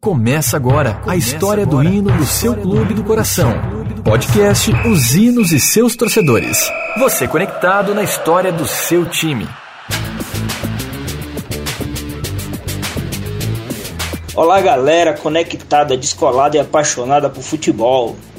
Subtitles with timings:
[0.00, 1.84] Começa agora Começa a história agora.
[1.86, 3.52] do hino do seu clube do coração.
[4.02, 6.72] Podcast Os Hinos e seus torcedores.
[6.98, 9.46] Você conectado na história do seu time.
[14.34, 18.16] Olá, galera conectada, descolada e apaixonada por futebol.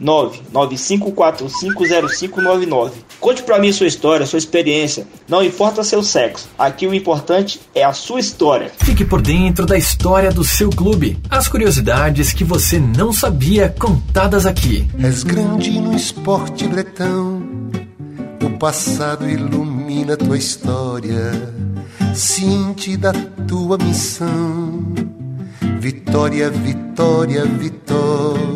[0.00, 2.92] 995450599.
[3.20, 5.06] Conte para mim sua história, sua experiência.
[5.28, 6.48] Não importa seu sexo.
[6.58, 8.72] Aqui o importante é a sua história.
[8.78, 11.18] Fique por dentro da história do seu clube.
[11.30, 14.88] As curiosidades que você não sabia contadas aqui.
[15.02, 17.42] És grande no esporte bretão.
[18.42, 21.32] O passado ilumina tua história.
[22.14, 23.12] Cinte da
[23.46, 24.82] tua missão.
[25.78, 28.51] Vitória, vitória, vitória.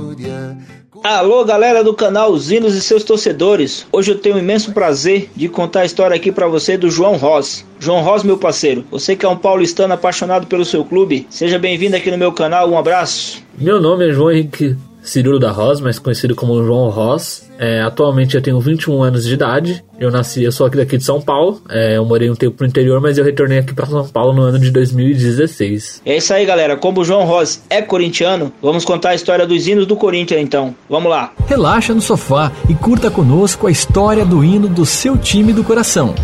[1.09, 3.87] Alô, galera do canal Zinos e seus torcedores.
[3.93, 7.17] Hoje eu tenho o imenso prazer de contar a história aqui para você do João
[7.17, 7.65] Ross.
[7.79, 11.95] João Ross, meu parceiro, você que é um paulistano apaixonado pelo seu clube, seja bem-vindo
[11.95, 12.69] aqui no meu canal.
[12.69, 13.41] Um abraço.
[13.57, 17.49] Meu nome é João Henrique Cirilo da Ross, mais conhecido como João Ross.
[17.59, 19.83] É, atualmente eu tenho 21 anos de idade.
[19.99, 21.63] Eu nasci, eu sou aqui daqui de São Paulo.
[21.71, 24.43] É, eu morei um tempo no interior, mas eu retornei aqui para São Paulo no
[24.43, 26.03] ano de 2016.
[26.05, 26.77] É isso aí, galera.
[26.77, 30.75] Como o João Ross é corintiano, vamos contar a história dos hinos do Corinthians então.
[30.91, 31.33] Vamos lá.
[31.47, 36.15] Relaxa no sofá e curta conosco a história do hino do seu time do coração.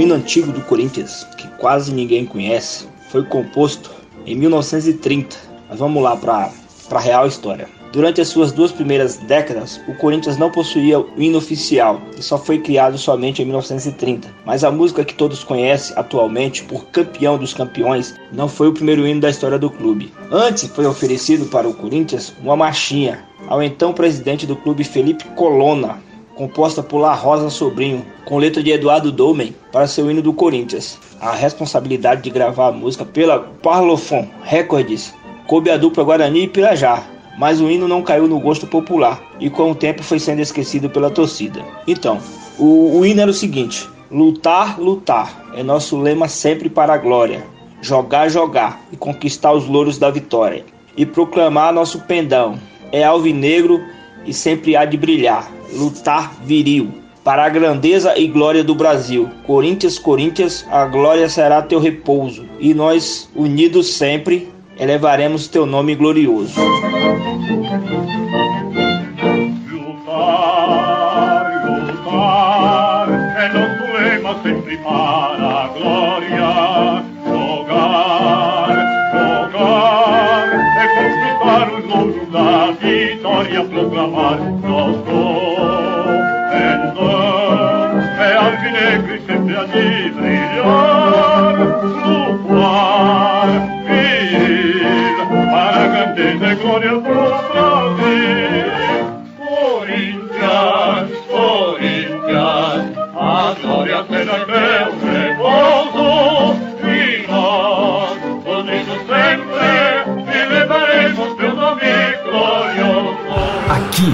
[0.00, 3.90] O hino antigo do Corinthians, que quase ninguém conhece, foi composto
[4.24, 5.36] em 1930.
[5.68, 6.50] Mas vamos lá para
[6.90, 7.68] a real história.
[7.92, 12.38] Durante as suas duas primeiras décadas, o Corinthians não possuía o hino oficial e só
[12.38, 14.34] foi criado somente em 1930.
[14.46, 19.06] Mas a música que todos conhecem atualmente por Campeão dos Campeões não foi o primeiro
[19.06, 20.14] hino da história do clube.
[20.30, 25.98] Antes foi oferecido para o Corinthians uma marchinha ao então presidente do clube Felipe Colonna,
[26.40, 30.98] composta por La Rosa Sobrinho, com letra de Eduardo Dolmen, para seu hino do Corinthians.
[31.20, 35.14] A responsabilidade de gravar a música pela Parlophone Records
[35.46, 37.02] coube a dupla Guarani e Pirajá,
[37.38, 40.88] mas o hino não caiu no gosto popular e com o tempo foi sendo esquecido
[40.88, 41.62] pela torcida.
[41.86, 42.18] Então,
[42.58, 47.44] o, o hino era o seguinte: lutar, lutar é nosso lema sempre para a glória.
[47.82, 50.64] Jogar, jogar e conquistar os louros da vitória.
[50.96, 52.58] E proclamar nosso pendão
[52.90, 53.78] é alvinegro
[54.26, 56.92] e sempre há de brilhar lutar viril.
[57.22, 59.28] Para a grandeza e glória do Brasil.
[59.46, 62.46] Corinthians, Corinthians, a glória será teu repouso.
[62.58, 64.48] E nós, unidos sempre,
[64.78, 66.54] elevaremos teu nome glorioso.
[84.00, 85.09] Vitória, proclamar nosso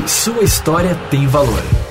[0.06, 1.85] sua história tem valor.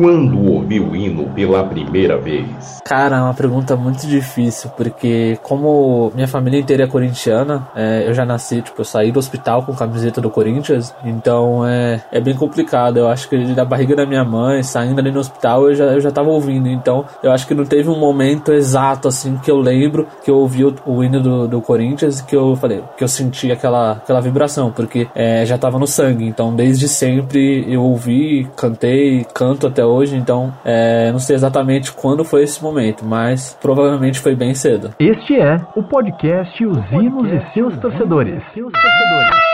[0.00, 2.80] Quando ouviu o hino pela primeira vez?
[2.82, 8.14] Cara, é uma pergunta muito difícil, porque como minha família inteira é corintiana, é, eu
[8.14, 12.34] já nasci, tipo, eu saí do hospital com camiseta do Corinthians, então é, é bem
[12.34, 12.96] complicado.
[12.96, 16.00] Eu acho que da barriga da minha mãe, saindo ali no hospital, eu já, eu
[16.00, 19.58] já tava ouvindo, então eu acho que não teve um momento exato, assim, que eu
[19.58, 23.08] lembro que eu ouvi o, o hino do, do Corinthians que eu falei, que eu
[23.08, 28.48] senti aquela, aquela vibração, porque é, já tava no sangue, então desde sempre eu ouvi,
[28.56, 34.18] cantei, canto até hoje, então é, não sei exatamente quando foi esse momento, mas provavelmente
[34.18, 34.94] foi bem cedo.
[34.98, 38.42] Este é o podcast Os Hinos e seus torcedores.
[38.54, 39.50] Seus torcedores.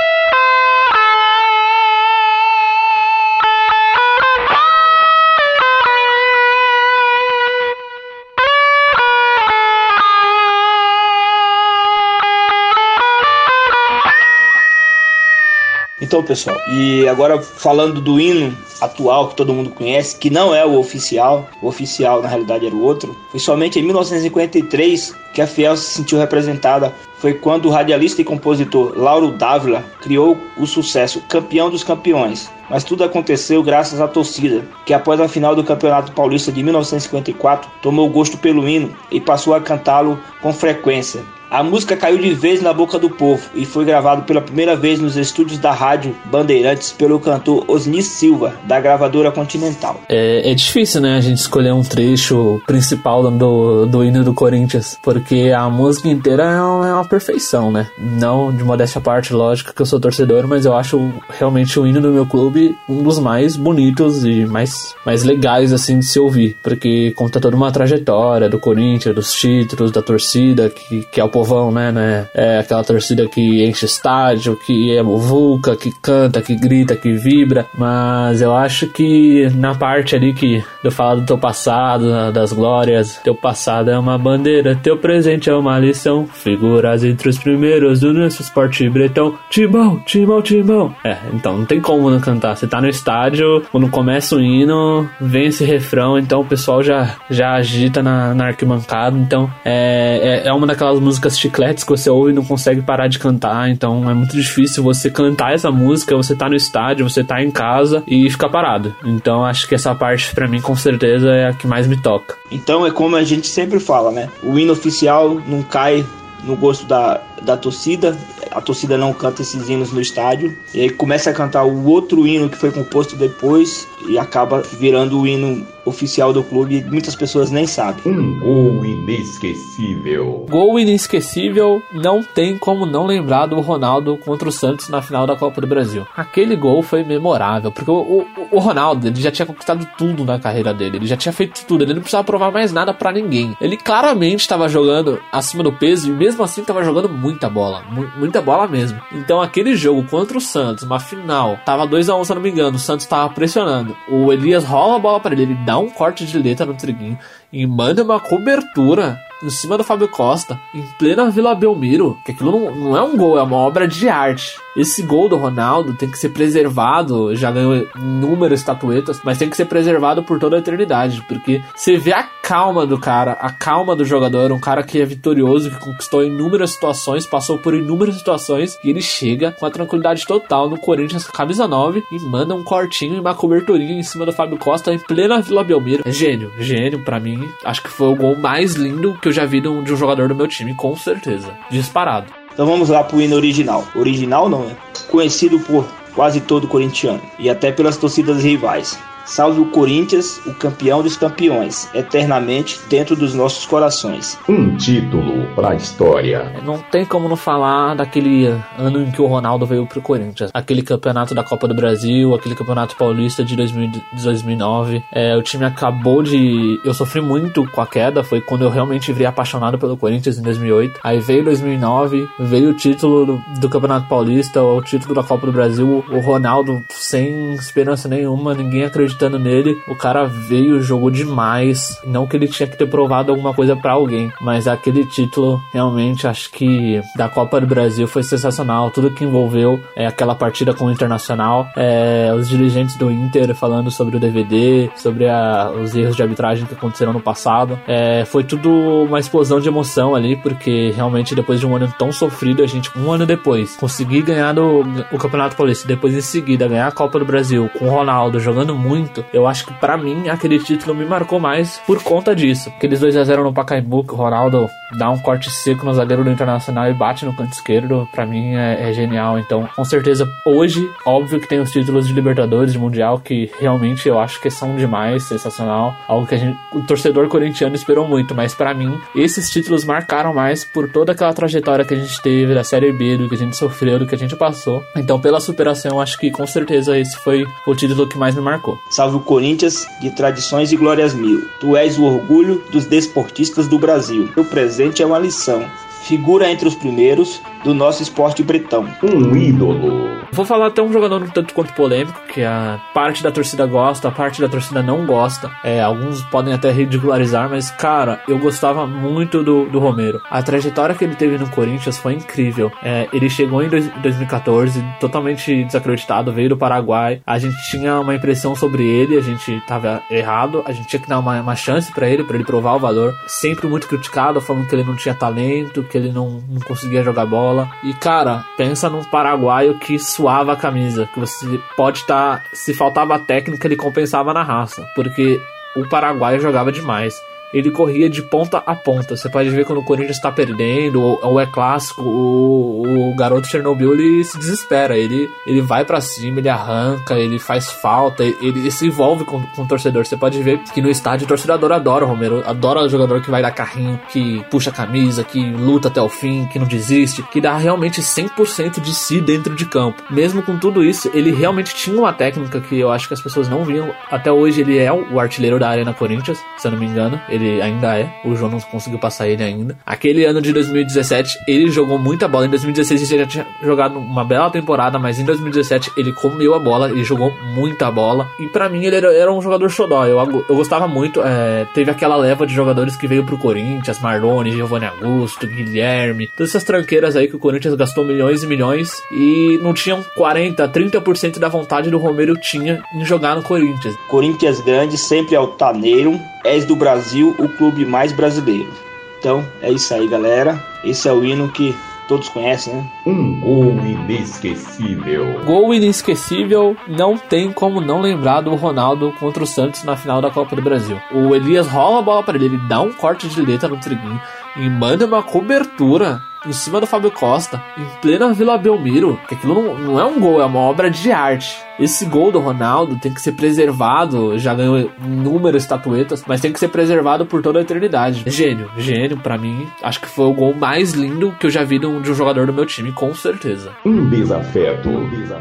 [16.07, 20.65] Então, pessoal, e agora falando do hino atual que todo mundo conhece, que não é
[20.65, 25.47] o oficial, o oficial na realidade era o outro, foi somente em 1953 que a
[25.47, 26.95] Fiel se sentiu representada.
[27.19, 32.51] Foi quando o radialista e compositor Lauro Dávila criou o sucesso Campeão dos Campeões.
[32.71, 37.71] Mas tudo aconteceu graças à torcida, que após a final do Campeonato Paulista de 1954
[37.83, 41.23] tomou gosto pelo hino e passou a cantá-lo com frequência.
[41.49, 44.99] A música caiu de vez na boca do povo e foi gravado pela primeira vez
[44.99, 50.01] nos estúdios da Rádio Bandeirantes pelo cantor Osni Silva, da gravadora Continental.
[50.09, 54.99] É, é, difícil, né, a gente escolher um trecho principal do, do hino do Corinthians,
[55.03, 57.89] porque a música inteira é uma, é uma perfeição, né?
[57.99, 61.87] Não de modéstia à parte, lógico que eu sou torcedor, mas eu acho realmente o
[61.87, 66.19] hino do meu clube um dos mais bonitos e mais, mais legais, assim, de se
[66.19, 71.25] ouvir, porque conta toda uma trajetória do Corinthians, dos títulos, da torcida, que, que é
[71.25, 72.29] o povão, né, né?
[72.35, 77.67] É aquela torcida que enche estádio, que é vulca, que canta, que grita, que vibra.
[77.77, 83.21] Mas eu acho que na parte ali que eu falo do teu passado, das glórias,
[83.23, 86.27] teu passado é uma bandeira, teu presente é uma lição.
[86.27, 89.35] Figuras entre os primeiros do nosso esporte bretão.
[89.51, 90.95] Timão, timão, timão.
[91.05, 92.57] É, então não tem como não cantar.
[92.57, 97.17] Você tá no estádio, quando começa o hino, vem esse refrão, então o pessoal já,
[97.31, 99.17] já agita na, na arquibancada.
[99.17, 103.09] Então é, é, é uma daquelas músicas chicletes que você ouve e não consegue parar
[103.09, 107.23] de cantar, então é muito difícil você cantar essa música, você tá no estádio, você
[107.23, 108.95] tá em casa e ficar parado.
[109.05, 112.37] Então acho que essa parte para mim com certeza é a que mais me toca.
[112.51, 114.29] Então é como a gente sempre fala, né?
[114.43, 116.07] O hino oficial não cai
[116.45, 118.17] no gosto da, da torcida,
[118.51, 122.27] a torcida não canta esses hinos no estádio, e aí começa a cantar o outro
[122.27, 127.51] hino que foi composto depois e acaba virando o hino oficial do clube muitas pessoas
[127.51, 128.03] nem sabem.
[128.07, 130.47] Um gol inesquecível.
[130.51, 135.37] Gol inesquecível, não tem como não lembrar do Ronaldo contra o Santos na final da
[135.37, 136.07] Copa do Brasil.
[136.17, 140.39] Aquele gol foi memorável, porque o, o, o Ronaldo ele já tinha conquistado tudo na
[140.39, 143.57] carreira dele, ele já tinha feito tudo, ele não precisava provar mais nada para ninguém.
[143.61, 148.09] Ele claramente estava jogando acima do peso e mesmo assim estava jogando muita bola, mu
[148.17, 149.01] muita bola mesmo.
[149.11, 152.41] Então aquele jogo contra o Santos, uma final, tava 2 a 1 um, se não
[152.41, 153.97] me engano, o Santos tava pressionando.
[154.09, 157.19] O Elias rola a bola para ele, ele dá um corte de letra no triguinho
[157.53, 162.53] e manda uma cobertura em cima do Fábio Costa, em plena Vila Belmiro, que aquilo
[162.53, 164.59] não, não é um gol, é uma obra de arte.
[164.77, 169.57] Esse gol do Ronaldo tem que ser preservado, já ganhou inúmeras estatuetas, mas tem que
[169.57, 173.97] ser preservado por toda a eternidade, porque você vê a calma do cara, a calma
[173.97, 178.79] do jogador, um cara que é vitorioso, que conquistou inúmeras situações, passou por inúmeras situações,
[178.85, 183.17] e ele chega com a tranquilidade total no Corinthians camisa 9 e manda um cortinho
[183.17, 186.03] e uma coberturinha em cima do Fábio Costa em plena Vila Belmiro.
[186.07, 187.49] É gênio, gênio para mim.
[187.65, 189.97] Acho que foi o gol mais lindo que eu já vi de um, de um
[189.97, 191.53] jogador do meu time, com certeza.
[191.71, 192.33] Disparado.
[192.53, 193.87] Então vamos lá pro hino original.
[193.95, 194.77] Original não, é?
[195.11, 198.99] Conhecido por quase todo corintiano e até pelas torcidas rivais.
[199.27, 204.39] Salve o Corinthians, o campeão dos campeões, eternamente dentro dos nossos corações.
[204.49, 206.55] Um título para a história.
[206.65, 208.47] Não tem como não falar daquele
[208.79, 210.51] ano em que o Ronaldo veio pro Corinthians.
[210.55, 215.03] Aquele campeonato da Copa do Brasil, aquele campeonato paulista de 2009.
[215.13, 216.81] É, o time acabou de.
[216.85, 220.43] Eu sofri muito com a queda, foi quando eu realmente virei apaixonado pelo Corinthians em
[220.43, 221.01] 2008.
[221.03, 225.53] Aí veio 2009, veio o título do, do Campeonato Paulista, o título da Copa do
[225.53, 226.05] Brasil.
[226.09, 229.83] O Ronaldo sem esperança nenhuma, ninguém acreditava acreditando nele.
[229.89, 231.99] O cara veio, jogou demais.
[232.05, 236.27] Não que ele tinha que ter provado alguma coisa para alguém, mas aquele título realmente
[236.27, 238.91] acho que da Copa do Brasil foi sensacional.
[238.91, 243.91] Tudo que envolveu é, aquela partida com o Internacional, é, os dirigentes do Inter falando
[243.91, 247.79] sobre o DVD, sobre a, os erros de arbitragem que aconteceram no passado.
[247.87, 248.71] É, foi tudo
[249.05, 252.91] uma explosão de emoção ali, porque realmente depois de um ano tão sofrido, a gente,
[252.99, 257.25] um ano depois, conseguir ganhar o Campeonato Paulista, depois em seguida ganhar a Copa do
[257.25, 259.25] Brasil com o Ronaldo jogando muito muito.
[259.33, 262.69] Eu acho que para mim aquele título me marcou mais por conta disso.
[262.71, 266.25] Aqueles 2 a 0 no Pacaembu que o Ronaldo dá um corte seco no zagueiro
[266.25, 269.39] do Internacional e bate no canto esquerdo, para mim é, é, genial.
[269.39, 274.09] Então, com certeza, hoje, óbvio que tem os títulos de Libertadores, de Mundial, que realmente
[274.09, 275.95] eu acho que são demais, sensacional.
[276.09, 280.33] Algo que a gente, o torcedor corintiano esperou muito, mas para mim, esses títulos marcaram
[280.33, 283.39] mais por toda aquela trajetória que a gente teve da Série B, do que a
[283.39, 284.83] gente sofreu, do que a gente passou.
[284.97, 288.79] Então, pela superação, acho que com certeza esse foi o título que mais me marcou.
[288.97, 291.47] Salve o Corinthians de tradições e glórias mil.
[291.61, 294.27] Tu és o orgulho dos desportistas do Brasil.
[294.35, 295.71] O presente é uma lição.
[296.07, 298.87] Figura entre os primeiros, do nosso esporte bretão.
[299.03, 300.17] Um ídolo.
[300.33, 304.09] Vou falar até um jogador um tanto quanto polêmico, que a parte da torcida gosta,
[304.09, 305.51] a parte da torcida não gosta.
[305.65, 310.21] É, alguns podem até ridicularizar, mas, cara, eu gostava muito do, do Romero.
[310.31, 312.71] A trajetória que ele teve no Corinthians foi incrível.
[312.83, 317.21] É, ele chegou em dois, 2014 totalmente desacreditado, veio do Paraguai.
[317.27, 321.09] A gente tinha uma impressão sobre ele, a gente tava errado, a gente tinha que
[321.09, 323.15] dar uma, uma chance para ele, para ele provar o valor.
[323.27, 327.27] Sempre muito criticado, falando que ele não tinha talento, que ele não, não conseguia jogar
[327.27, 327.71] bola bola.
[327.83, 332.75] E cara, pensa num paraguaio que suava a camisa, que você pode estar, tá, se
[332.75, 335.41] faltava técnica, ele compensava na raça, porque
[335.77, 337.15] o paraguaio jogava demais
[337.57, 339.17] ele corria de ponta a ponta.
[339.17, 343.47] Você pode ver quando o Corinthians está perdendo, ou, ou, é clássico, o, o garoto
[343.47, 344.97] Chernobyl ele se desespera.
[344.97, 349.43] Ele, ele vai para cima, ele arranca, ele faz falta, ele, ele se envolve com,
[349.43, 350.05] com o torcedor.
[350.07, 353.31] Você pode ver que no estádio o torcedor adora o Romero, adora o jogador que
[353.31, 357.23] vai dar carrinho, que puxa a camisa, que luta até o fim, que não desiste,
[357.25, 360.03] que dá realmente 100% de si dentro de campo.
[360.11, 363.49] Mesmo com tudo isso, ele realmente tinha uma técnica que eu acho que as pessoas
[363.49, 363.95] não viam.
[364.11, 367.46] Até hoje ele é o artilheiro da Arena Corinthians, se eu não me engano ele
[367.61, 368.11] ainda é.
[368.25, 369.77] O João não conseguiu passar ele ainda.
[369.85, 372.47] Aquele ano de 2017, ele jogou muita bola.
[372.47, 376.59] Em 2016 ele já tinha jogado uma bela temporada, mas em 2017 ele comeu a
[376.59, 378.29] bola, ele jogou muita bola.
[378.39, 380.05] E para mim ele era, era, um jogador xodó.
[380.07, 381.21] Eu, eu gostava muito.
[381.23, 386.51] É, teve aquela leva de jogadores que veio pro Corinthians, Marlone, Giovanni Augusto, Guilherme, todas
[386.51, 391.39] essas tranqueiras aí que o Corinthians gastou milhões e milhões e não tinham 40, 30%
[391.39, 393.95] da vontade do Romero tinha em jogar no Corinthians.
[394.09, 398.73] Corinthians grande, sempre altaneiro, és do Brasil o clube mais brasileiro.
[399.19, 400.63] Então é isso aí, galera.
[400.85, 401.75] Esse é o hino que
[402.07, 402.91] todos conhecem, né?
[403.05, 405.41] Um gol inesquecível.
[405.45, 410.31] Gol inesquecível, não tem como não lembrar do Ronaldo contra o Santos na final da
[410.31, 411.01] Copa do Brasil.
[411.13, 414.21] O Elias rola a bola para ele, ele dá um corte de letra no triguinho
[414.57, 419.55] e manda uma cobertura em cima do Fábio Costa, em plena Vila Belmiro, que aquilo
[419.55, 421.65] não, não é um gol, é uma obra de arte.
[421.79, 426.59] Esse gol do Ronaldo tem que ser preservado, já ganhou inúmeras estatuetas, mas tem que
[426.59, 428.25] ser preservado por toda a eternidade.
[428.27, 431.79] Gênio, gênio, para mim, acho que foi o gol mais lindo que eu já vi
[431.79, 433.73] de um, de um jogador do meu time, com certeza.
[433.85, 434.89] Um desafeto.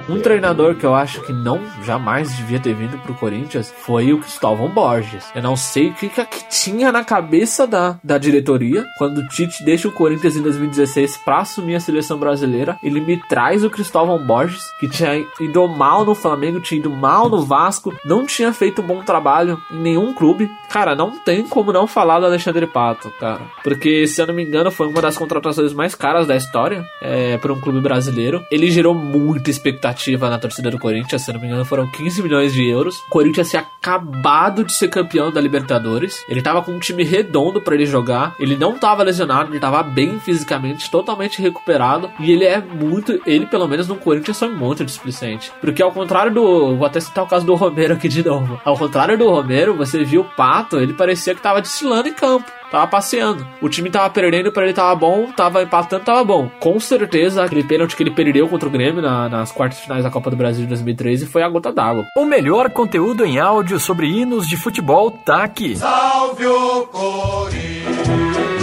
[0.10, 4.20] Um treinador que eu acho que não jamais devia ter vindo pro Corinthians foi o
[4.20, 5.25] Cristóvão Borges.
[5.34, 9.64] Eu não sei o que, que tinha na cabeça da, da diretoria quando o Tite
[9.64, 10.42] deixa o Corinthians em
[10.86, 12.77] 2016 para assumir a seleção brasileira.
[12.82, 17.30] Ele me traz o Cristóvão Borges, que tinha ido mal no Flamengo, tinha ido mal
[17.30, 20.50] no Vasco, não tinha feito um bom trabalho em nenhum clube.
[20.70, 23.42] Cara, não tem como não falar do Alexandre Pato, cara.
[23.63, 27.38] Porque, se eu não me engano, foi uma das contratações mais caras da história é,
[27.38, 28.46] para um clube brasileiro.
[28.51, 32.22] Ele gerou muita expectativa na torcida do Corinthians, se eu não me engano, foram 15
[32.22, 33.00] milhões de euros.
[33.00, 36.24] O Corinthians tinha acabado de ser campeão da Libertadores.
[36.27, 38.36] Ele tava com um time redondo para ele jogar.
[38.39, 42.12] Ele não tava lesionado, ele tava bem fisicamente, totalmente recuperado.
[42.20, 43.22] E ele é muito.
[43.25, 45.51] Ele, pelo menos no Corinthians, foi muito displicente.
[45.62, 46.75] Porque ao contrário contrário do.
[46.75, 48.60] Vou até citar o caso do Romero aqui de novo.
[48.63, 52.51] Ao contrário do Romero, você viu o Pato, ele parecia que tava destilando em campo
[52.72, 53.48] tava passeando.
[53.62, 56.50] O time tava perdendo, para ele tava bom, tava empatando, tava bom.
[56.60, 60.10] Com certeza, aquele pênalti que ele perdeu contra o Grêmio na, nas quartas finais da
[60.10, 62.03] Copa do Brasil de 2013 foi a gota d'água.
[62.17, 65.77] O melhor conteúdo em áudio sobre hinos de futebol tá aqui.
[65.77, 68.55] Salve o Corinthians!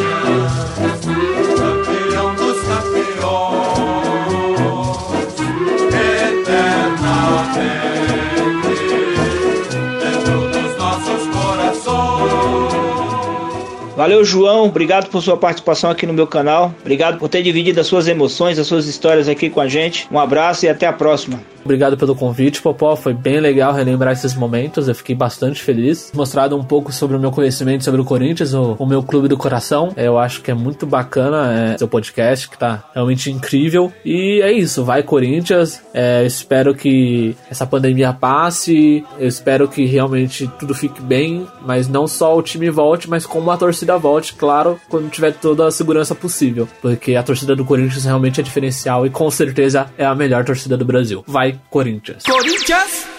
[14.02, 14.64] Valeu, João.
[14.64, 16.74] Obrigado por sua participação aqui no meu canal.
[16.80, 20.08] Obrigado por ter dividido as suas emoções, as suas histórias aqui com a gente.
[20.10, 21.40] Um abraço e até a próxima.
[21.64, 22.96] Obrigado pelo convite, Popó.
[22.96, 24.88] Foi bem legal relembrar esses momentos.
[24.88, 26.10] Eu fiquei bastante feliz.
[26.12, 29.36] Mostrado um pouco sobre o meu conhecimento sobre o Corinthians, o, o meu clube do
[29.36, 29.92] coração.
[29.96, 33.92] Eu acho que é muito bacana é, seu podcast, que tá realmente incrível.
[34.04, 34.84] E é isso.
[34.84, 35.80] Vai, Corinthians.
[35.94, 39.04] É, espero que essa pandemia passe.
[39.16, 41.46] Eu espero que realmente tudo fique bem.
[41.64, 45.66] Mas não só o time volte, mas como a torcida volte, claro, quando tiver toda
[45.66, 46.68] a segurança possível.
[46.80, 50.76] Porque a torcida do Corinthians realmente é diferencial e com certeza é a melhor torcida
[50.76, 51.24] do Brasil.
[51.26, 52.24] Vai, Corinthians.
[52.24, 53.11] Corinthians!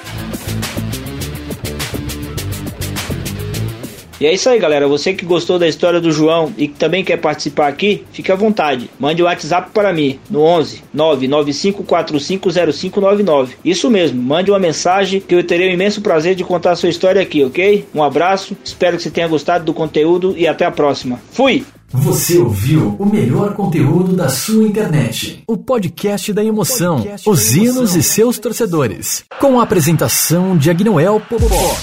[4.24, 4.88] E é isso aí, galera.
[4.88, 8.36] Você que gostou da história do João e que também quer participar aqui, fique à
[8.38, 8.90] vontade.
[8.98, 13.50] Mande o um WhatsApp para mim no 11 995450599.
[13.66, 16.88] Isso mesmo, mande uma mensagem que eu terei o imenso prazer de contar a sua
[16.88, 17.86] história aqui, ok?
[17.94, 21.20] Um abraço, espero que você tenha gostado do conteúdo e até a próxima.
[21.34, 21.66] Fui!
[21.90, 25.44] Você ouviu o melhor conteúdo da sua internet.
[25.46, 29.26] O podcast da emoção, podcast os hinos e seus torcedores.
[29.38, 31.76] Com a apresentação de Agnoel Popó.